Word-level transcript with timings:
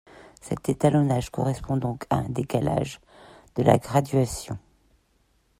Cet 0.41 0.67
étalonnage 0.67 1.29
correspond 1.29 1.77
donc 1.77 2.05
à 2.09 2.15
un 2.15 2.27
décalage 2.27 2.99
de 3.53 3.61
la 3.61 3.77
graduation. 3.77 4.57